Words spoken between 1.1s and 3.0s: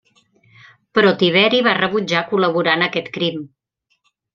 Tiberi va rebutjar col·laborar en